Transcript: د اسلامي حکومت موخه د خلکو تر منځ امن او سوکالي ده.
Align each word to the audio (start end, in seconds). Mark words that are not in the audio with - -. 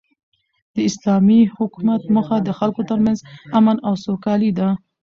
د 0.73 0.75
اسلامي 0.89 1.41
حکومت 1.57 2.01
موخه 2.15 2.37
د 2.41 2.49
خلکو 2.59 2.81
تر 2.89 2.99
منځ 3.05 3.19
امن 3.59 3.77
او 3.87 3.93
سوکالي 4.05 4.51
ده. 4.59 4.69